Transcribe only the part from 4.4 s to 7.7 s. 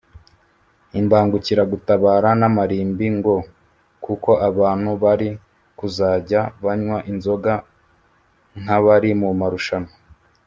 abantu bari kuzajya banywa inzoga